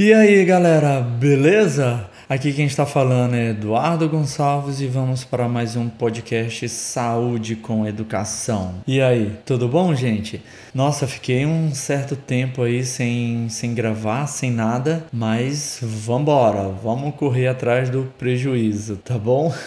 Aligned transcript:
E 0.00 0.14
aí 0.14 0.44
galera, 0.44 1.00
beleza? 1.00 2.08
Aqui 2.28 2.52
quem 2.52 2.66
está 2.66 2.86
falando 2.86 3.34
é 3.34 3.48
Eduardo 3.48 4.08
Gonçalves 4.08 4.80
e 4.80 4.86
vamos 4.86 5.24
para 5.24 5.48
mais 5.48 5.74
um 5.74 5.88
podcast 5.88 6.68
Saúde 6.68 7.56
com 7.56 7.84
Educação. 7.84 8.76
E 8.86 9.00
aí, 9.00 9.36
tudo 9.44 9.66
bom, 9.66 9.92
gente? 9.96 10.40
Nossa, 10.72 11.04
fiquei 11.08 11.44
um 11.44 11.74
certo 11.74 12.14
tempo 12.14 12.62
aí 12.62 12.84
sem, 12.84 13.48
sem 13.48 13.74
gravar, 13.74 14.28
sem 14.28 14.52
nada, 14.52 15.04
mas 15.12 15.80
vambora, 15.82 16.68
vamos 16.68 17.16
correr 17.16 17.48
atrás 17.48 17.90
do 17.90 18.04
prejuízo, 18.16 18.98
tá 18.98 19.18
bom? 19.18 19.52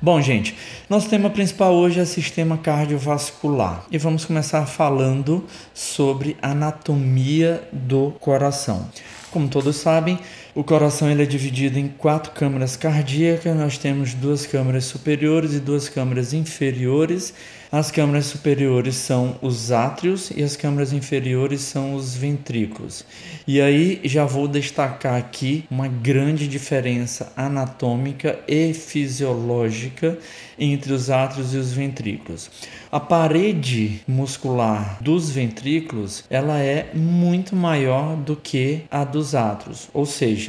Bom, 0.00 0.20
gente, 0.22 0.56
nosso 0.88 1.10
tema 1.10 1.28
principal 1.28 1.74
hoje 1.74 1.98
é 1.98 2.04
sistema 2.04 2.56
cardiovascular 2.56 3.84
e 3.90 3.98
vamos 3.98 4.24
começar 4.24 4.64
falando 4.64 5.44
sobre 5.74 6.36
anatomia 6.40 7.68
do 7.72 8.12
coração. 8.20 8.88
Como 9.30 9.48
todos 9.48 9.76
sabem, 9.76 10.18
o 10.58 10.64
coração 10.64 11.08
ele 11.08 11.22
é 11.22 11.24
dividido 11.24 11.78
em 11.78 11.86
quatro 11.86 12.32
câmaras 12.32 12.74
cardíacas. 12.74 13.56
Nós 13.56 13.78
temos 13.78 14.12
duas 14.12 14.44
câmaras 14.44 14.86
superiores 14.86 15.54
e 15.54 15.60
duas 15.60 15.88
câmaras 15.88 16.32
inferiores. 16.32 17.32
As 17.70 17.90
câmaras 17.90 18.26
superiores 18.26 18.96
são 18.96 19.36
os 19.40 19.70
átrios 19.70 20.32
e 20.34 20.42
as 20.42 20.56
câmaras 20.56 20.92
inferiores 20.92 21.60
são 21.60 21.94
os 21.94 22.16
ventrículos. 22.16 23.04
E 23.46 23.60
aí 23.60 24.00
já 24.04 24.24
vou 24.24 24.48
destacar 24.48 25.14
aqui 25.16 25.64
uma 25.70 25.86
grande 25.86 26.48
diferença 26.48 27.30
anatômica 27.36 28.40
e 28.48 28.72
fisiológica 28.72 30.18
entre 30.58 30.94
os 30.94 31.10
átrios 31.10 31.52
e 31.52 31.58
os 31.58 31.70
ventrículos. 31.70 32.50
A 32.90 32.98
parede 32.98 34.00
muscular 34.08 34.96
dos 35.02 35.28
ventrículos, 35.28 36.24
ela 36.30 36.58
é 36.58 36.90
muito 36.94 37.54
maior 37.54 38.16
do 38.16 38.34
que 38.34 38.84
a 38.90 39.04
dos 39.04 39.34
átrios, 39.34 39.90
ou 39.92 40.06
seja, 40.06 40.47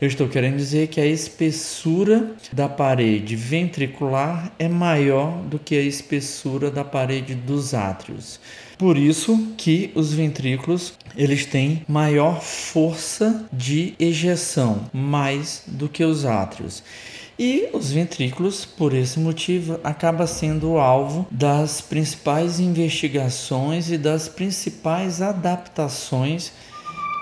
eu 0.00 0.06
estou 0.06 0.28
querendo 0.28 0.56
dizer 0.56 0.86
que 0.88 1.00
a 1.00 1.06
espessura 1.06 2.30
da 2.52 2.68
parede 2.68 3.34
ventricular 3.34 4.52
é 4.58 4.68
maior 4.68 5.42
do 5.42 5.58
que 5.58 5.74
a 5.74 5.82
espessura 5.82 6.70
da 6.70 6.84
parede 6.84 7.34
dos 7.34 7.74
átrios. 7.74 8.38
Por 8.78 8.96
isso 8.96 9.54
que 9.56 9.90
os 9.96 10.12
ventrículos 10.12 10.94
eles 11.16 11.44
têm 11.44 11.84
maior 11.88 12.40
força 12.40 13.48
de 13.52 13.94
ejeção, 13.98 14.88
mais 14.92 15.64
do 15.66 15.88
que 15.88 16.04
os 16.04 16.24
átrios. 16.24 16.84
E 17.36 17.68
os 17.72 17.90
ventrículos, 17.90 18.64
por 18.64 18.94
esse 18.94 19.18
motivo, 19.18 19.80
acaba 19.82 20.28
sendo 20.28 20.72
o 20.72 20.78
alvo 20.78 21.26
das 21.30 21.80
principais 21.80 22.60
investigações 22.60 23.90
e 23.90 23.98
das 23.98 24.28
principais 24.28 25.20
adaptações 25.20 26.52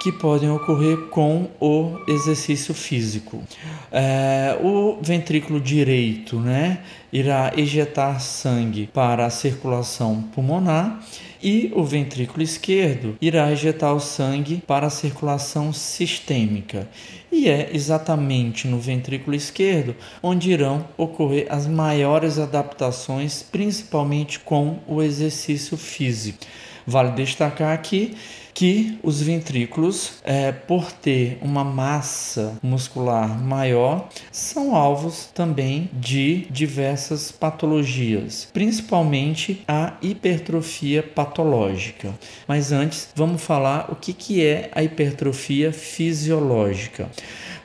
que 0.01 0.13
podem 0.13 0.51
ocorrer 0.51 0.97
com 1.09 1.49
o 1.61 1.99
exercício 2.07 2.75
físico. 2.75 3.43
É, 3.91 4.59
o 4.63 4.99
ventrículo 5.03 5.61
direito 5.61 6.39
né, 6.39 6.81
irá 7.13 7.53
ejetar 7.57 8.21
sangue 8.21 8.89
para 8.93 9.27
a 9.27 9.31
circulação 9.31 10.23
pulmonar 10.35 11.03
e 11.43 11.71
o 11.75 11.85
ventrículo 11.85 12.43
esquerdo 12.43 13.17
irá 13.21 13.53
ejetar 13.53 13.95
o 13.95 14.01
sangue 14.01 14.63
para 14.67 14.87
a 14.87 14.91
circulação 14.91 15.73
sistêmica. 15.73 16.89
E 17.31 17.49
é 17.49 17.71
exatamente 17.73 18.67
no 18.67 18.79
ventrículo 18.79 19.37
esquerdo 19.37 19.95
onde 20.23 20.51
irão 20.51 20.87
ocorrer 20.97 21.47
as 21.51 21.67
maiores 21.67 22.39
adaptações, 22.39 23.43
principalmente 23.43 24.41
com 24.41 24.79
o 24.87 25.03
exercício 25.03 25.77
físico. 25.77 26.39
Vale 26.87 27.13
destacar 27.13 27.75
aqui 27.75 28.15
que 28.57 28.99
os 29.03 29.21
ventrículos, 29.21 30.15
é, 30.25 30.51
por 30.51 30.91
ter 30.91 31.37
uma 31.43 31.63
massa 31.63 32.59
muscular 32.63 33.29
maior, 33.39 34.09
são 34.33 34.75
alvos 34.75 35.27
também 35.35 35.91
de 35.93 36.47
diversas 36.49 37.31
patologias, 37.31 38.49
principalmente 38.55 39.63
a 39.69 39.99
hipertrofia 40.01 41.03
patológica. 41.03 42.15
Mas 42.49 42.73
antes, 42.73 43.11
vamos 43.15 43.43
falar 43.43 43.93
o 43.93 43.95
que, 43.95 44.15
que 44.15 44.43
é 44.43 44.71
a 44.75 44.83
hipertrofia 44.83 45.71
fisiológica. 45.71 47.11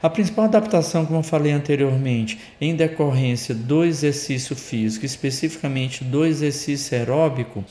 A 0.04 0.10
principal 0.10 0.46
adaptação, 0.46 1.06
como 1.06 1.20
eu 1.20 1.24
falei 1.24 1.54
anteriormente, 1.54 2.38
em 2.60 2.76
decorrência 2.76 3.56
do 3.56 3.86
exercício 3.86 4.58
físico, 4.58 5.06
especificamente 5.06 6.04
do 6.04 6.26
exercício 6.26 6.98
aeróbico, 6.98 7.64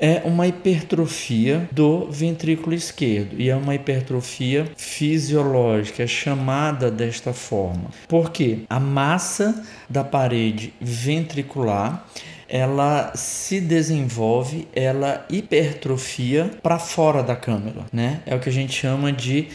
é 0.00 0.22
uma 0.24 0.46
hipertrofia 0.46 1.68
do 1.70 2.10
ventrículo 2.10 2.74
esquerdo 2.74 3.36
e 3.38 3.50
é 3.50 3.54
uma 3.54 3.74
hipertrofia 3.74 4.66
fisiológica, 4.76 6.02
é 6.02 6.06
chamada 6.06 6.90
desta 6.90 7.34
forma. 7.34 7.90
Porque 8.08 8.60
a 8.68 8.80
massa 8.80 9.62
da 9.88 10.02
parede 10.02 10.72
ventricular 10.80 12.06
ela 12.48 13.12
se 13.14 13.60
desenvolve, 13.60 14.66
ela 14.74 15.24
hipertrofia 15.30 16.50
para 16.60 16.80
fora 16.80 17.22
da 17.22 17.36
câmera, 17.36 17.86
né? 17.92 18.22
É 18.26 18.34
o 18.34 18.40
que 18.40 18.48
a 18.48 18.52
gente 18.52 18.72
chama 18.72 19.12
de 19.12 19.46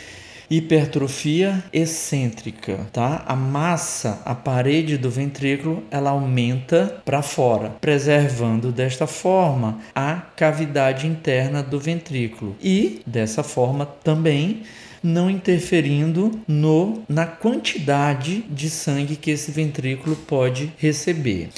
hipertrofia 0.49 1.63
excêntrica, 1.73 2.87
tá? 2.91 3.23
A 3.27 3.35
massa, 3.35 4.21
a 4.25 4.35
parede 4.35 4.97
do 4.97 5.09
ventrículo, 5.09 5.83
ela 5.89 6.11
aumenta 6.11 7.01
para 7.03 7.21
fora, 7.21 7.69
preservando 7.81 8.71
desta 8.71 9.07
forma 9.07 9.79
a 9.93 10.15
cavidade 10.35 11.07
interna 11.07 11.63
do 11.63 11.79
ventrículo 11.79 12.55
e 12.61 13.01
dessa 13.05 13.43
forma 13.43 13.85
também 13.85 14.63
não 15.01 15.29
interferindo 15.29 16.39
no 16.47 17.03
na 17.07 17.25
quantidade 17.25 18.43
de 18.49 18.69
sangue 18.69 19.15
que 19.15 19.31
esse 19.31 19.51
ventrículo 19.51 20.15
pode 20.15 20.71
receber. 20.77 21.49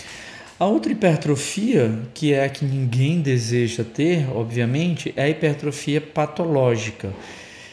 A 0.59 0.65
outra 0.65 0.91
hipertrofia, 0.91 1.99
que 2.13 2.33
é 2.33 2.43
a 2.43 2.49
que 2.49 2.65
ninguém 2.65 3.21
deseja 3.21 3.83
ter, 3.83 4.27
obviamente, 4.35 5.13
é 5.15 5.23
a 5.23 5.29
hipertrofia 5.29 6.01
patológica 6.01 7.13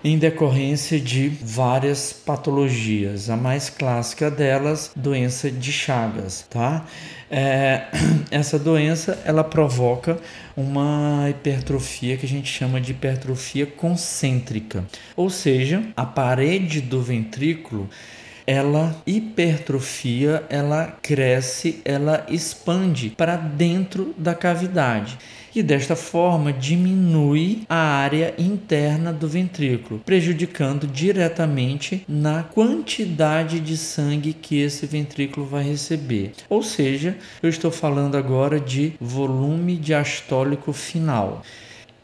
em 0.04 0.18
decorrência 0.18 1.00
de 1.00 1.28
várias 1.28 2.12
patologias. 2.12 3.30
A 3.30 3.36
mais 3.36 3.70
clássica 3.70 4.30
delas, 4.30 4.92
doença 4.94 5.50
de 5.50 5.72
Chagas, 5.72 6.46
tá? 6.50 6.84
É, 7.30 7.86
essa 8.30 8.58
doença 8.58 9.18
ela 9.24 9.42
provoca 9.42 10.18
uma 10.54 11.26
hipertrofia 11.30 12.18
que 12.18 12.26
a 12.26 12.28
gente 12.28 12.52
chama 12.52 12.78
de 12.80 12.92
hipertrofia 12.92 13.64
concêntrica, 13.64 14.84
ou 15.16 15.30
seja, 15.30 15.82
a 15.96 16.04
parede 16.04 16.82
do 16.82 17.02
ventrículo 17.02 17.88
ela 18.46 18.96
hipertrofia, 19.06 20.44
ela 20.48 20.98
cresce, 21.02 21.80
ela 21.84 22.26
expande 22.28 23.10
para 23.10 23.36
dentro 23.36 24.14
da 24.18 24.34
cavidade 24.34 25.18
e 25.54 25.62
desta 25.62 25.94
forma 25.94 26.52
diminui 26.52 27.62
a 27.68 27.76
área 27.76 28.34
interna 28.36 29.12
do 29.12 29.28
ventrículo, 29.28 30.00
prejudicando 30.04 30.86
diretamente 30.86 32.04
na 32.08 32.42
quantidade 32.42 33.60
de 33.60 33.76
sangue 33.76 34.32
que 34.32 34.60
esse 34.60 34.84
ventrículo 34.86 35.46
vai 35.46 35.62
receber. 35.62 36.32
Ou 36.48 36.62
seja, 36.62 37.16
eu 37.42 37.48
estou 37.48 37.70
falando 37.70 38.16
agora 38.16 38.58
de 38.58 38.94
volume 39.00 39.76
diastólico 39.76 40.72
final 40.72 41.42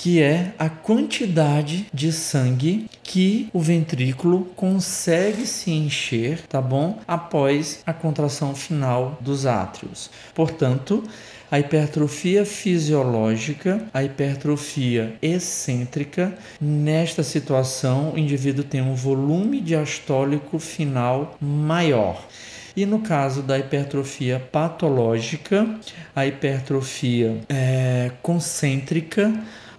que 0.00 0.22
é 0.22 0.54
a 0.58 0.70
quantidade 0.70 1.86
de 1.92 2.10
sangue 2.10 2.86
que 3.02 3.50
o 3.52 3.60
ventrículo 3.60 4.46
consegue 4.56 5.44
se 5.46 5.70
encher, 5.72 6.40
tá 6.48 6.58
bom? 6.58 6.98
Após 7.06 7.82
a 7.84 7.92
contração 7.92 8.54
final 8.54 9.18
dos 9.20 9.44
átrios. 9.44 10.10
Portanto, 10.34 11.04
a 11.50 11.60
hipertrofia 11.60 12.46
fisiológica, 12.46 13.84
a 13.92 14.02
hipertrofia 14.02 15.16
excêntrica, 15.20 16.32
nesta 16.58 17.22
situação 17.22 18.12
o 18.14 18.18
indivíduo 18.18 18.64
tem 18.64 18.80
um 18.80 18.94
volume 18.94 19.60
diastólico 19.60 20.58
final 20.58 21.36
maior. 21.38 22.26
E 22.74 22.86
no 22.86 23.00
caso 23.00 23.42
da 23.42 23.58
hipertrofia 23.58 24.41
patológica, 24.50 25.68
a 26.16 26.26
hipertrofia 26.26 27.38
é, 27.50 28.12
concêntrica, 28.22 29.30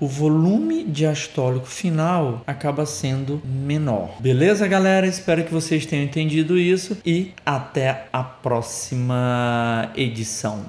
o 0.01 0.07
volume 0.07 0.83
diastólico 0.83 1.67
final 1.67 2.41
acaba 2.47 2.87
sendo 2.87 3.39
menor. 3.45 4.15
Beleza, 4.19 4.67
galera? 4.67 5.05
Espero 5.05 5.43
que 5.43 5.53
vocês 5.53 5.85
tenham 5.85 6.03
entendido 6.03 6.57
isso 6.57 6.97
e 7.05 7.33
até 7.45 8.07
a 8.11 8.23
próxima 8.23 9.91
edição. 9.95 10.65